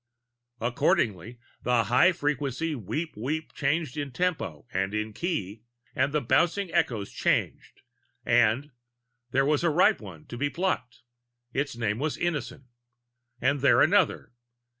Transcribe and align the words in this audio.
Accordingly, 0.59 1.37
the 1.61 1.83
high 1.83 2.11
frequency 2.11 2.73
wheep, 2.73 3.15
wheep 3.15 3.53
changed 3.53 3.97
in 3.97 4.11
tempo 4.11 4.65
and 4.73 4.95
in 4.95 5.13
key, 5.13 5.61
and 5.93 6.11
the 6.11 6.19
bouncing 6.21 6.73
echoes 6.73 7.11
changed 7.11 7.83
and... 8.25 8.71
there 9.29 9.45
was 9.45 9.63
a 9.63 9.69
ripe 9.69 10.01
one 10.01 10.25
to 10.25 10.39
be 10.39 10.49
plucked. 10.49 11.03
(Its 11.53 11.75
name 11.77 11.99
was 11.99 12.17
Innison.) 12.17 12.63
And 13.39 13.59
there 13.59 13.79
another. 13.79 14.31